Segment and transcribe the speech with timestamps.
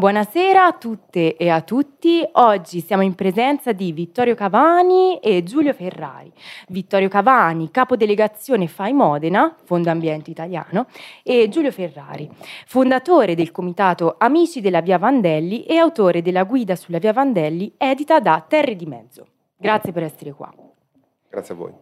[0.00, 2.26] Buonasera a tutte e a tutti.
[2.32, 6.32] Oggi siamo in presenza di Vittorio Cavani e Giulio Ferrari.
[6.68, 10.86] Vittorio Cavani, capodelegazione FAI Modena, Fondo Ambiente Italiano,
[11.22, 12.30] e Giulio Ferrari,
[12.64, 18.20] fondatore del comitato Amici della Via Vandelli e autore della guida sulla Via Vandelli edita
[18.20, 19.26] da Terre di Mezzo.
[19.54, 20.50] Grazie per essere qua.
[21.28, 21.72] Grazie a voi.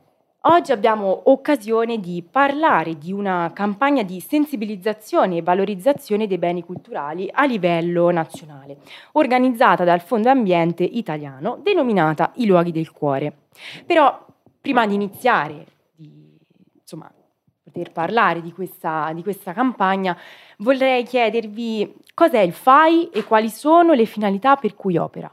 [0.42, 7.28] Oggi abbiamo occasione di parlare di una campagna di sensibilizzazione e valorizzazione dei beni culturali
[7.33, 8.77] a livello nazionale,
[9.12, 13.48] organizzata dal Fondo Ambiente Italiano, denominata I Luoghi del Cuore.
[13.84, 14.27] Però,
[14.61, 15.66] prima di iniziare,
[15.97, 16.39] di
[16.80, 17.12] insomma,
[17.61, 20.16] poter parlare di questa, di questa campagna,
[20.59, 25.33] vorrei chiedervi cos'è il FAI e quali sono le finalità per cui opera.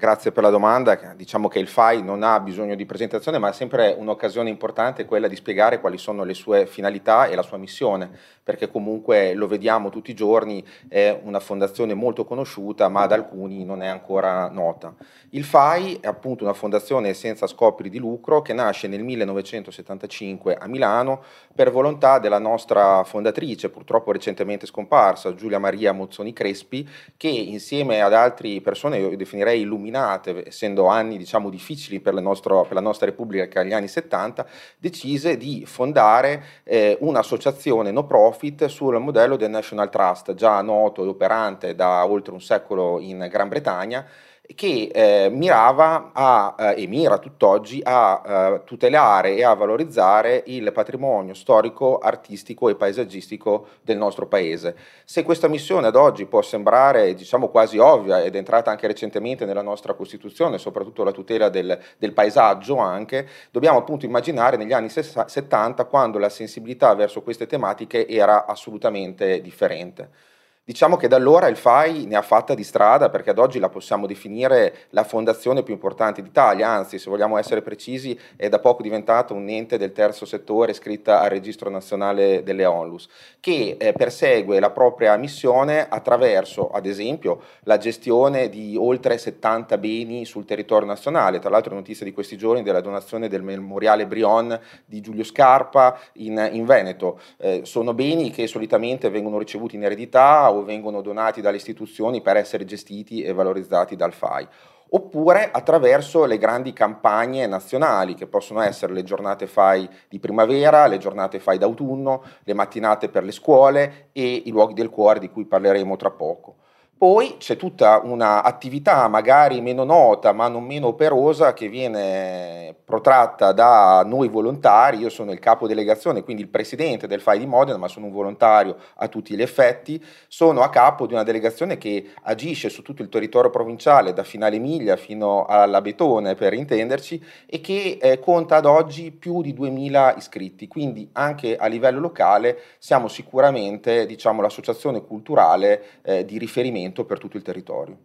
[0.00, 0.98] Grazie per la domanda.
[1.14, 5.28] Diciamo che il FAI non ha bisogno di presentazione, ma è sempre un'occasione importante quella
[5.28, 8.08] di spiegare quali sono le sue finalità e la sua missione,
[8.42, 13.62] perché comunque lo vediamo tutti i giorni, è una fondazione molto conosciuta, ma ad alcuni
[13.62, 14.94] non è ancora nota.
[15.32, 20.66] Il FAI è appunto una fondazione senza scopi di lucro che nasce nel 1975 a
[20.66, 21.22] Milano
[21.54, 28.14] per volontà della nostra fondatrice, purtroppo recentemente scomparsa, Giulia Maria Mozzoni Crespi, che insieme ad
[28.14, 33.06] altre persone, io definirei illuminate, determinate, essendo anni diciamo, difficili per, nostro, per, la nostra
[33.06, 34.46] Repubblica gli anni 70,
[34.78, 41.08] decise di fondare eh, un'associazione no profit sul modello del National Trust, già noto e
[41.08, 44.06] operante da oltre un secolo in Gran Bretagna,
[44.54, 50.72] che eh, mirava a, eh, e mira tutt'oggi a eh, tutelare e a valorizzare il
[50.72, 54.76] patrimonio storico, artistico e paesaggistico del nostro paese.
[55.04, 59.44] Se questa missione ad oggi può sembrare diciamo quasi ovvia ed è entrata anche recentemente
[59.44, 64.88] nella nostra Costituzione, soprattutto la tutela del, del paesaggio anche, dobbiamo appunto immaginare negli anni
[64.88, 70.28] 70 quando la sensibilità verso queste tematiche era assolutamente differente.
[70.70, 73.68] Diciamo che da allora il FAI ne ha fatta di strada perché ad oggi la
[73.68, 78.80] possiamo definire la fondazione più importante d'Italia, anzi se vogliamo essere precisi è da poco
[78.80, 83.08] diventata un ente del terzo settore iscritta al Registro Nazionale delle Onlus,
[83.40, 90.24] che eh, persegue la propria missione attraverso ad esempio la gestione di oltre 70 beni
[90.24, 95.00] sul territorio nazionale, tra l'altro notizia di questi giorni della donazione del memoriale Brion di
[95.00, 97.18] Giulio Scarpa in, in Veneto.
[97.38, 102.36] Eh, sono beni che solitamente vengono ricevuti in eredità o vengono donati dalle istituzioni per
[102.36, 104.48] essere gestiti e valorizzati dal FAI
[104.90, 110.98] oppure attraverso le grandi campagne nazionali che possono essere le giornate FAI di primavera, le
[110.98, 115.44] giornate FAI d'autunno, le mattinate per le scuole e i luoghi del cuore di cui
[115.44, 116.56] parleremo tra poco.
[117.00, 124.02] Poi c'è tutta un'attività magari meno nota ma non meno operosa che viene protratta da
[124.04, 127.88] noi volontari, io sono il capo delegazione, quindi il presidente del FAI di Modena, ma
[127.88, 132.68] sono un volontario a tutti gli effetti, sono a capo di una delegazione che agisce
[132.68, 137.98] su tutto il territorio provinciale, da Finale Emilia fino alla Betone per intenderci, e che
[137.98, 144.04] eh, conta ad oggi più di 2000 iscritti, quindi anche a livello locale siamo sicuramente
[144.04, 147.98] diciamo, l'associazione culturale eh, di riferimento censimento per tutto il territorio.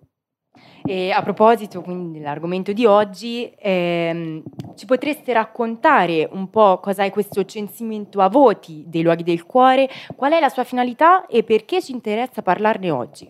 [0.85, 4.41] E a proposito quindi dell'argomento di oggi, ehm,
[4.75, 9.89] ci potreste raccontare un po' cosa è questo censimento a voti dei luoghi del cuore,
[10.15, 13.29] qual è la sua finalità e perché ci interessa parlarne oggi?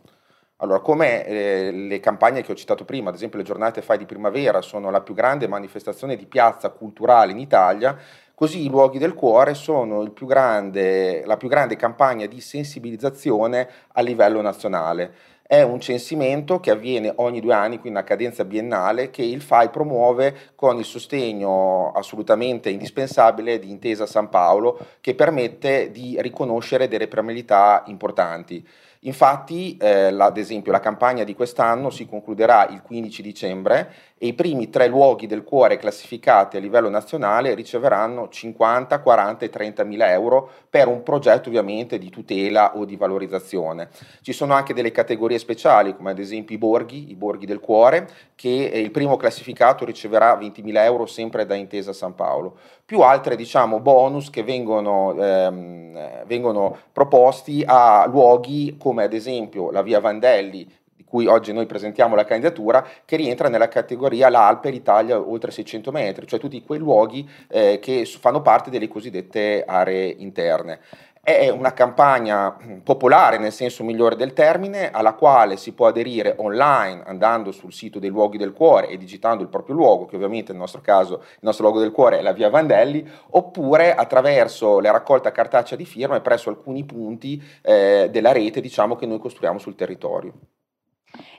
[0.58, 4.06] Allora, come eh, le campagne che ho citato prima, ad esempio le giornate Fai di
[4.06, 7.98] primavera, sono la più grande manifestazione di piazza culturale in Italia,
[8.34, 14.02] così i luoghi del cuore sono più grande, la più grande campagna di sensibilizzazione a
[14.02, 15.14] livello nazionale.
[15.48, 19.70] È un censimento che avviene ogni due anni, quindi una cadenza biennale, che il FAI
[19.70, 27.08] promuove con il sostegno assolutamente indispensabile di Intesa San Paolo, che permette di riconoscere delle
[27.08, 28.68] premialità importanti.
[29.06, 34.28] Infatti, eh, la, ad esempio, la campagna di quest'anno si concluderà il 15 dicembre e
[34.28, 39.84] i primi tre luoghi del cuore classificati a livello nazionale riceveranno 50, 40 e 30
[39.84, 43.90] mila euro per un progetto ovviamente di tutela o di valorizzazione.
[44.22, 48.08] Ci sono anche delle categorie speciali come ad esempio i borghi, i borghi del cuore,
[48.36, 53.02] che eh, il primo classificato riceverà 20 mila euro sempre da Intesa San Paolo, più
[53.02, 60.00] altre diciamo bonus che vengono, ehm, vengono proposti a luoghi come ad esempio la via
[60.00, 65.92] Vandelli cui oggi noi presentiamo la candidatura, che rientra nella categoria l'Alpe, l'Italia oltre 600
[65.92, 70.80] metri, cioè tutti quei luoghi eh, che fanno parte delle cosiddette aree interne.
[71.28, 77.02] È una campagna popolare nel senso migliore del termine, alla quale si può aderire online
[77.04, 80.62] andando sul sito dei luoghi del cuore e digitando il proprio luogo, che ovviamente nel
[80.62, 85.32] nostro caso il nostro luogo del cuore è la via Vandelli, oppure attraverso la raccolta
[85.32, 90.32] cartacea di firme presso alcuni punti eh, della rete diciamo, che noi costruiamo sul territorio.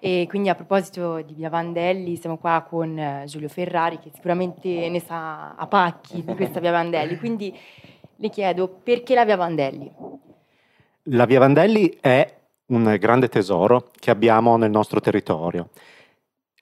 [0.01, 4.89] E quindi a proposito di Via Vandelli, siamo qua con eh, Giulio Ferrari che sicuramente
[4.89, 7.17] ne sa a pacchi di questa Via Vandelli.
[7.19, 7.57] Quindi
[8.17, 9.93] le chiedo perché la Via Vandelli?
[11.11, 12.35] La Via Vandelli è
[12.67, 15.69] un grande tesoro che abbiamo nel nostro territorio.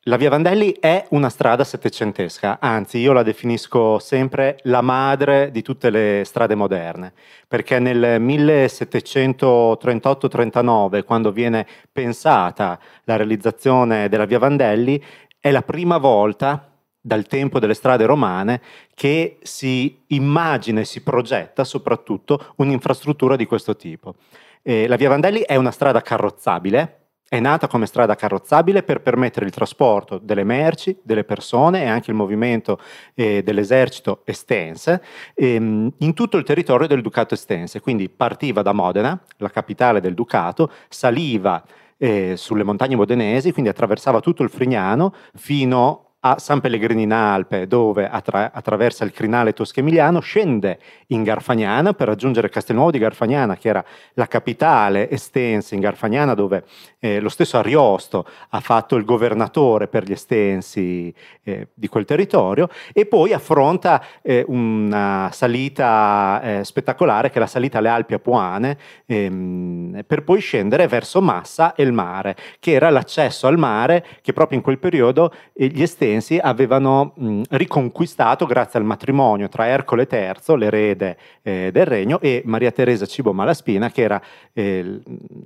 [0.06, 5.62] La Via Vandelli è una strada settecentesca, anzi io la definisco sempre la madre di
[5.62, 7.14] tutte le strade moderne,
[7.48, 15.02] perché nel 1738-39, quando viene pensata la realizzazione della Via Vandelli,
[15.40, 16.73] è la prima volta
[17.06, 18.62] dal tempo delle strade romane
[18.94, 24.14] che si immagina e si progetta soprattutto un'infrastruttura di questo tipo.
[24.62, 29.44] Eh, la Via Vandelli è una strada carrozzabile, è nata come strada carrozzabile per permettere
[29.44, 32.80] il trasporto delle merci, delle persone e anche il movimento
[33.12, 35.02] eh, dell'esercito estense
[35.34, 37.80] ehm, in tutto il territorio del Ducato estense.
[37.80, 41.62] Quindi partiva da Modena, la capitale del Ducato, saliva
[41.98, 47.66] eh, sulle montagne modenesi, quindi attraversava tutto il Frignano fino a San Pellegrino in Alpe,
[47.66, 50.78] dove attra- attraversa il crinale tosco-emiliano, scende
[51.08, 53.84] in Garfagnana per raggiungere Castelnuovo di Garfagnana, che era
[54.14, 56.64] la capitale estensa in Garfagnana, dove
[56.98, 62.70] eh, lo stesso Ariosto ha fatto il governatore per gli estensi eh, di quel territorio,
[62.94, 68.78] e poi affronta eh, una salita eh, spettacolare, che è la salita alle Alpi Apuane,
[69.04, 74.32] ehm, per poi scendere verso Massa e il mare, che era l'accesso al mare che
[74.32, 79.66] proprio in quel periodo eh, gli estensi Valdensi avevano mh, riconquistato grazie al matrimonio tra
[79.66, 84.22] Ercole III, l'erede eh, del regno, e Maria Teresa Cibo Malaspina, che era
[84.52, 85.00] eh,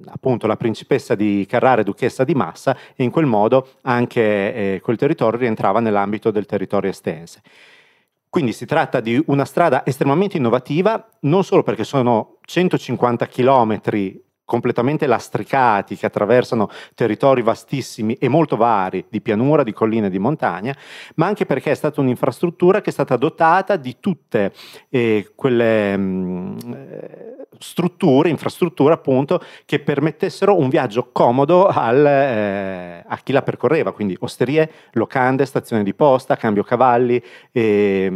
[0.06, 4.80] appunto la principessa di Carrara e duchessa di Massa, e in quel modo anche eh,
[4.82, 7.40] quel territorio rientrava nell'ambito del territorio estense.
[8.28, 15.06] Quindi si tratta di una strada estremamente innovativa, non solo perché sono 150 chilometri completamente
[15.06, 20.74] lastricati, che attraversano territori vastissimi e molto vari di pianura, di colline e di montagna,
[21.16, 24.54] ma anche perché è stata un'infrastruttura che è stata dotata di tutte
[24.88, 26.78] eh, quelle mh, mm,
[27.58, 34.16] strutture, infrastrutture appunto, che permettessero un viaggio comodo al, eh, a chi la percorreva, quindi
[34.18, 37.22] osterie, locande, stazioni di posta, cambio cavalli,
[37.52, 38.10] eh,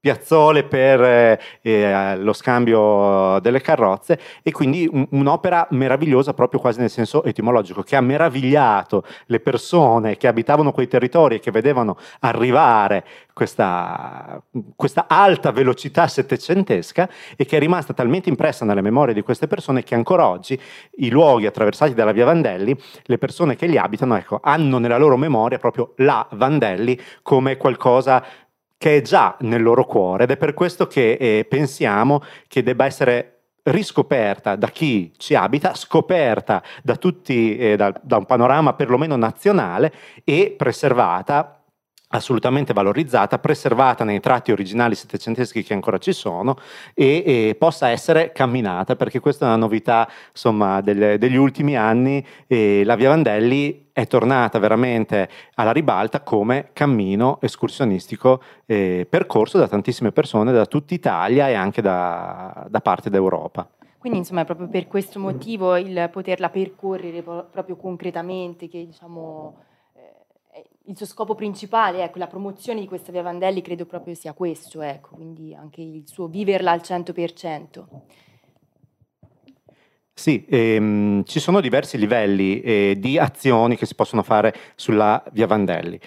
[0.00, 6.80] piazzole per eh, eh, lo scambio delle carrozze e quindi un, un'opera meravigliosa proprio quasi
[6.80, 11.98] nel senso etimologico che ha meravigliato le persone che abitavano quei territori e che vedevano
[12.20, 13.04] arrivare
[13.34, 14.42] questa,
[14.74, 19.82] questa alta velocità settecentesca e che è rimasta talmente impressa nelle memorie di queste persone
[19.82, 20.58] che ancora oggi
[20.96, 25.16] i luoghi attraversati dalla via Vandelli, le persone che li abitano, ecco, hanno nella loro
[25.16, 28.22] memoria proprio la Vandelli come qualcosa
[28.80, 32.86] che è già nel loro cuore ed è per questo che eh, pensiamo che debba
[32.86, 39.16] essere riscoperta da chi ci abita, scoperta da tutti, eh, da, da un panorama perlomeno
[39.16, 39.92] nazionale
[40.24, 41.59] e preservata
[42.12, 46.56] assolutamente valorizzata, preservata nei tratti originali settecenteschi che ancora ci sono
[46.94, 52.24] e, e, possa essere camminata, perché questa è una novità insomma, delle, degli ultimi anni
[52.48, 60.10] la Via Vandelli è tornata veramente alla ribalta come cammino escursionistico eh, percorso da tantissime
[60.10, 63.68] persone da tutta Italia e anche da, da parte d'Europa.
[63.98, 69.68] Quindi insomma è proprio per questo motivo il poterla percorrere proprio concretamente che diciamo
[70.90, 74.82] il suo scopo principale, ecco, la promozione di questa via Vandelli credo proprio sia questo,
[74.82, 77.84] ecco, quindi anche il suo viverla al 100%.
[80.12, 85.46] Sì, ehm, ci sono diversi livelli eh, di azioni che si possono fare sulla via
[85.46, 85.98] Vandelli.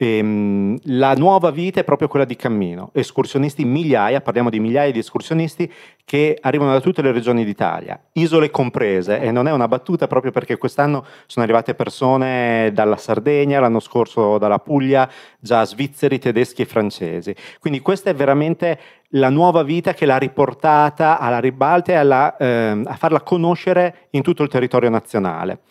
[0.00, 5.00] Ehm, la nuova vita è proprio quella di cammino, escursionisti migliaia, parliamo di migliaia di
[5.00, 5.70] escursionisti
[6.04, 10.30] che arrivano da tutte le regioni d'Italia, isole comprese, e non è una battuta proprio
[10.30, 16.66] perché quest'anno sono arrivate persone dalla Sardegna, l'anno scorso dalla Puglia, già svizzeri, tedeschi e
[16.66, 17.34] francesi.
[17.58, 18.78] Quindi questa è veramente
[19.12, 24.22] la nuova vita che l'ha riportata alla ribalta e alla, eh, a farla conoscere in
[24.22, 25.62] tutto il territorio nazionale.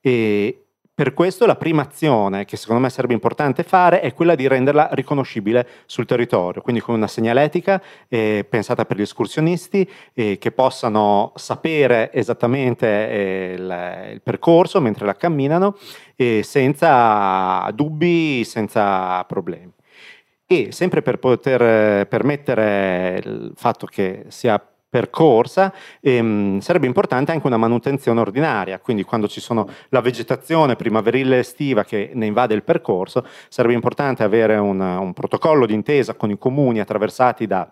[0.00, 0.63] E,
[0.94, 4.90] per questo la prima azione che secondo me sarebbe importante fare è quella di renderla
[4.92, 11.32] riconoscibile sul territorio, quindi con una segnaletica eh, pensata per gli escursionisti eh, che possano
[11.34, 15.76] sapere esattamente eh, il, il, percorso mentre la camminano
[16.42, 19.72] senza dubbi, senza problemi.
[20.46, 27.56] E sempre per poter permettere il fatto che sia percorsa, ehm, sarebbe importante anche una
[27.56, 32.62] manutenzione ordinaria, quindi quando ci sono la vegetazione primaverile e estiva che ne invade il
[32.62, 37.68] percorso, sarebbe importante avere un, un protocollo d'intesa con i comuni attraversati da,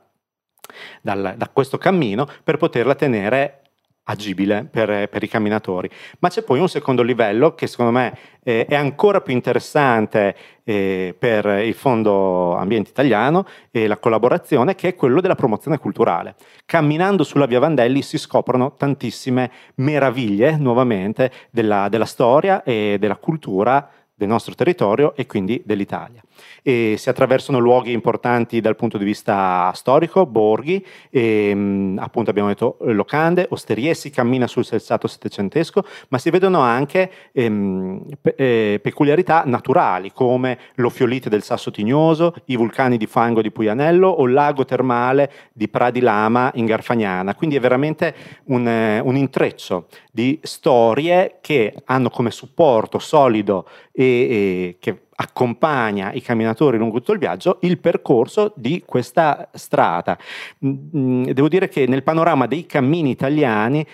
[1.00, 3.62] dal, da questo cammino per poterla tenere
[4.04, 5.88] agibile per, per, i camminatori.
[6.18, 11.14] Ma c'è poi un secondo livello che secondo me eh, è ancora più interessante eh,
[11.16, 16.35] per il Fondo Ambiente Italiano e la collaborazione, che è quello della promozione culturale.
[16.64, 23.88] Camminando sulla via Vandelli si scoprono tantissime meraviglie, nuovamente, della, della storia e della cultura
[24.14, 26.23] del nostro territorio e quindi dell'Italia
[26.62, 32.49] e si attraversano luoghi importanti dal punto di vista storico, borghi, e, mm, appunto abbiamo
[32.49, 38.80] detto locande, osterie, si cammina sul selsato settecentesco, ma si vedono anche ehm, pe- eh,
[38.82, 44.32] peculiarità naturali come l'ofiolite del Sasso Tignoso, i vulcani di fango di Puianello o il
[44.32, 47.34] lago termale di Pradi Lama in Garfagnana.
[47.34, 48.14] Quindi è veramente
[48.46, 56.12] un, eh, un intreccio di storie che hanno come supporto solido e, e che accompagna
[56.12, 60.19] i camminatori lungo tutto il viaggio il percorso di questa strada.
[60.64, 63.87] Mm, mm, devo dire che nel panorama dei cammini italiani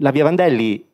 [0.00, 0.84] la Via Vandelli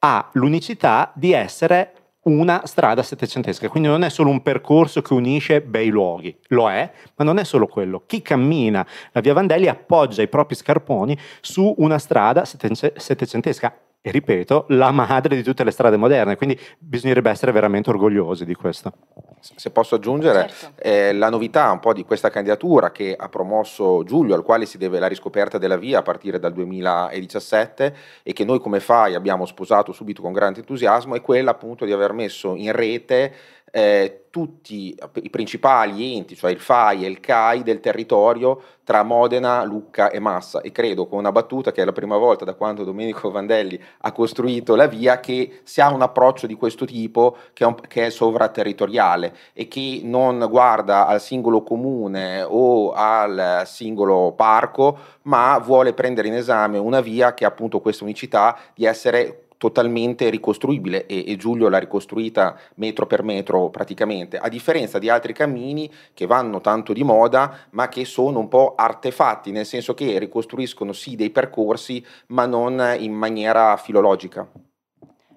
[0.00, 5.62] ha l'unicità di essere una strada settecentesca, quindi non è solo un percorso che unisce
[5.62, 8.02] bei luoghi, lo è, ma non è solo quello.
[8.06, 14.64] Chi cammina la via Vandelli appoggia i propri scarponi su una strada settecentesca e ripeto,
[14.68, 18.92] la madre di tutte le strade moderne, quindi bisognerebbe essere veramente orgogliosi di questo.
[19.40, 20.82] Se posso aggiungere, certo.
[20.82, 24.78] eh, la novità un po' di questa candidatura che ha promosso Giulio, al quale si
[24.78, 29.44] deve la riscoperta della via a partire dal 2017 e che noi come FAI abbiamo
[29.44, 33.32] sposato subito con grande entusiasmo, è quella appunto di aver messo in rete
[33.70, 39.64] eh, tutti i principali enti, cioè il FAI e il CAI del territorio tra Modena,
[39.64, 40.60] Lucca e Massa.
[40.60, 44.12] E credo con una battuta che è la prima volta da quando Domenico Vandelli ha
[44.12, 48.06] costruito la via che si ha un approccio di questo tipo che è, un, che
[48.06, 55.92] è sovraterritoriale e che non guarda al singolo comune o al singolo parco ma vuole
[55.92, 61.22] prendere in esame una via che ha appunto questa unicità di essere totalmente ricostruibile e,
[61.26, 66.62] e, Giulio l'ha ricostruita metro per metro praticamente, a differenza di altri cammini che vanno
[66.62, 71.28] tanto di moda ma che sono un po' artefatti, nel senso che ricostruiscono sì dei
[71.28, 74.50] percorsi ma non in maniera filologica.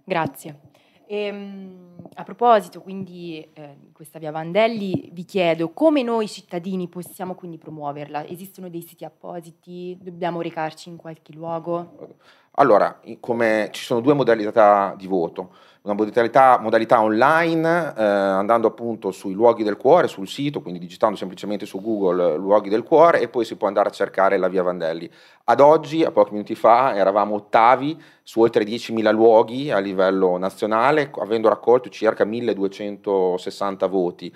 [0.05, 0.71] Grazie.
[1.05, 7.35] Ehm, a proposito quindi eh, di questa via Vandelli, vi chiedo come noi cittadini possiamo
[7.35, 8.25] quindi promuoverla?
[8.25, 9.97] Esistono dei siti appositi?
[10.01, 12.15] Dobbiamo recarci in qualche luogo?
[12.55, 15.49] Allora, come, ci sono due modalità di voto
[15.83, 21.17] una modalità, modalità online, eh, andando appunto sui luoghi del cuore, sul sito, quindi digitando
[21.17, 24.63] semplicemente su Google luoghi del cuore e poi si può andare a cercare la via
[24.63, 25.09] Vandelli.
[25.43, 31.11] Ad oggi, a pochi minuti fa, eravamo ottavi su oltre 10.000 luoghi a livello nazionale,
[31.19, 34.33] avendo raccolto circa 1.260 voti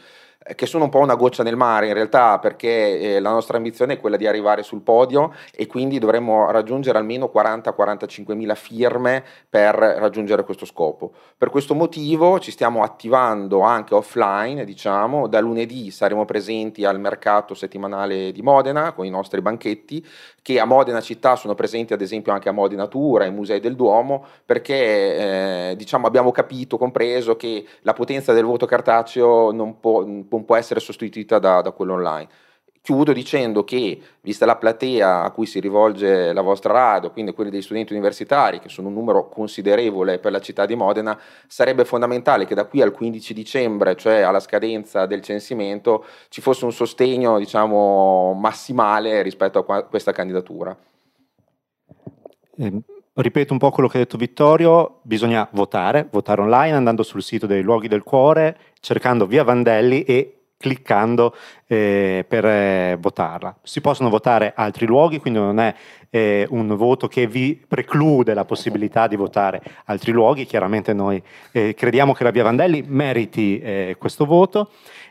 [0.55, 3.93] che sono un po' una goccia nel mare in realtà perché eh, la nostra ambizione
[3.93, 9.75] è quella di arrivare sul podio e quindi dovremmo raggiungere almeno 40-45 mila firme per
[9.75, 11.11] raggiungere questo scopo.
[11.37, 17.53] Per questo motivo ci stiamo attivando anche offline, diciamo, da lunedì saremo presenti al mercato
[17.53, 20.05] settimanale di Modena con i nostri banchetti
[20.47, 23.75] che a Modena città sono presenti ad esempio anche a Modena Tura, ai musei del
[23.75, 30.05] Duomo, perché eh, diciamo, abbiamo capito, compreso che la potenza del voto cartaceo non può,
[30.37, 32.29] non può essere sostituita da, da quello online.
[32.81, 37.49] Chiudo dicendo che, vista la platea a cui si rivolge la vostra radio, quindi quelli
[37.49, 42.45] degli studenti universitari, che sono un numero considerevole per la città di Modena, sarebbe fondamentale
[42.45, 47.37] che da qui al 15 dicembre, cioè alla scadenza del censimento, ci fosse un sostegno
[47.39, 50.73] diciamo, massimale rispetto a questa candidatura.
[52.55, 52.81] Eh,
[53.17, 57.47] ripeto un po' quello che ha detto Vittorio, bisogna votare, votare online andando sul sito
[57.47, 61.35] dei luoghi del cuore, cercando via Vandelli e cliccando
[61.67, 63.55] eh, per eh, votarla.
[63.61, 65.75] Si possono votare altri luoghi, quindi non è
[66.09, 70.45] eh, un voto che vi preclude la possibilità di votare altri luoghi.
[70.45, 71.21] Chiaramente noi
[71.51, 74.69] eh, crediamo che la Via Vandelli meriti eh, questo voto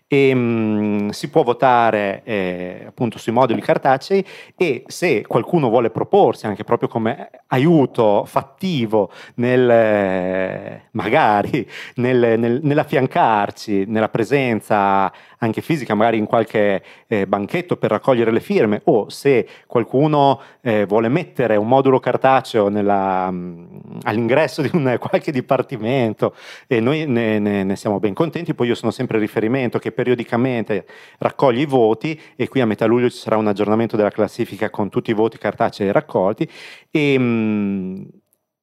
[0.09, 4.25] e mh, mm, si può votare eh, appunto sui moduli cartacei
[4.57, 12.61] e se qualcuno vuole proporsi anche proprio come aiuto fattivo nel eh, magari nel, nel,
[12.63, 18.81] nell'affiancarci nella presenza anche fisica magari in qualche qualche eh, banchetto per raccogliere le firme
[18.85, 25.33] o se qualcuno eh, vuole mettere un modulo cartaceo nella, mm, all'ingresso di un, qualche
[25.33, 26.35] dipartimento
[26.67, 30.87] e noi ne, ne, ne, siamo ben contenti, poi io sono sempre riferimento che periodicamente
[31.19, 34.89] raccoglie i voti e qui a metà luglio ci sarà un aggiornamento della classifica con
[34.89, 36.49] tutti i voti cartacei raccolti.
[36.91, 38.03] E mh, mm,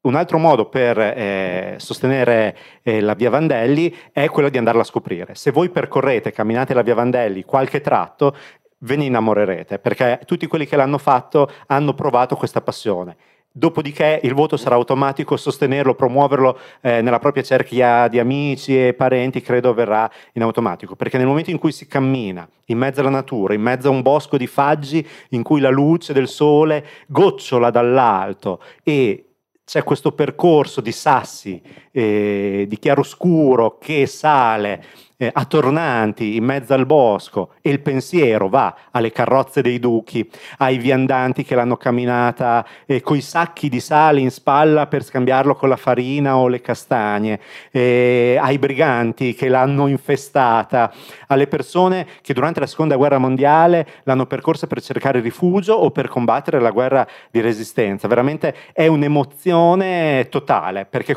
[0.03, 4.85] un altro modo per eh, sostenere eh, la via Vandelli è quello di andarla a
[4.85, 5.35] scoprire.
[5.35, 8.35] Se voi percorrete, camminate la via Vandelli qualche tratto,
[8.79, 13.15] ve ne innamorerete, perché tutti quelli che l'hanno fatto hanno provato questa passione.
[13.55, 19.41] Dopodiché il voto sarà automatico, sostenerlo, promuoverlo eh, nella propria cerchia di amici e parenti,
[19.41, 23.53] credo verrà in automatico, perché nel momento in cui si cammina in mezzo alla natura,
[23.53, 28.59] in mezzo a un bosco di faggi in cui la luce del sole gocciola dall'alto
[28.81, 29.32] e
[29.65, 31.61] c'è questo percorso di sassi,
[31.93, 34.83] eh, di chiaroscuro che sale
[35.23, 40.77] eh, attornanti in mezzo al bosco e il pensiero va alle carrozze dei duchi, ai
[40.77, 45.75] viandanti che l'hanno camminata eh, coi sacchi di sale in spalla per scambiarlo con la
[45.75, 47.39] farina o le castagne,
[47.71, 50.91] eh, ai briganti che l'hanno infestata,
[51.27, 56.07] alle persone che durante la seconda guerra mondiale l'hanno percorsa per cercare rifugio o per
[56.07, 58.07] combattere la guerra di resistenza.
[58.07, 61.15] Veramente è un'emozione totale perché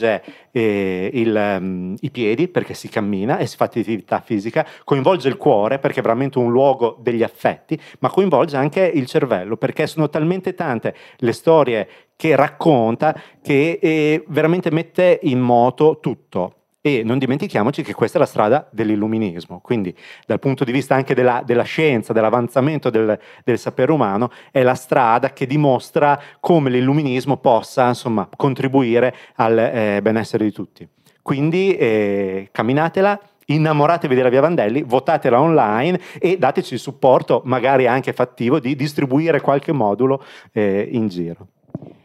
[0.00, 5.28] coinvolge eh, il, um, i piedi perché si cammina e si fa attività fisica, coinvolge
[5.28, 9.86] il cuore perché è veramente un luogo degli affetti, ma coinvolge anche il cervello perché
[9.86, 16.54] sono talmente tante le storie che racconta che eh, veramente mette in moto tutto.
[16.82, 19.94] E non dimentichiamoci che questa è la strada dell'illuminismo, quindi
[20.24, 24.74] dal punto di vista anche della, della scienza, dell'avanzamento del, del, sapere umano, è la
[24.74, 30.88] strada che dimostra come l'illuminismo possa insomma, contribuire al eh, benessere di tutti.
[31.20, 38.14] Quindi eh, camminatela, innamoratevi della Via Vandelli, votatela online e dateci il supporto, magari anche
[38.14, 41.46] fattivo, di distribuire qualche modulo eh, in giro.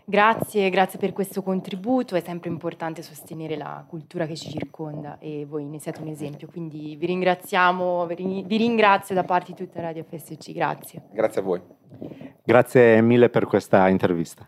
[0.07, 5.47] Grazie, grazie per questo contributo, è sempre importante sostenere la cultura che ci circonda e
[5.49, 10.03] voi ne siete un esempio, quindi vi ringraziamo, vi ringrazio da parte di tutta Radio
[10.03, 11.07] FSC, grazie.
[11.11, 11.61] Grazie a voi.
[12.43, 14.47] Grazie mille per questa intervista.